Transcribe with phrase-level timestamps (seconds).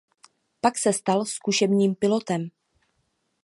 [0.61, 2.49] Pak se stal zkušebním pilotem.